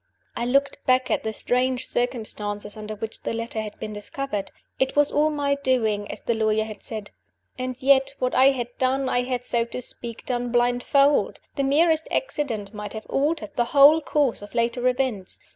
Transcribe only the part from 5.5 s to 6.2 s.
doing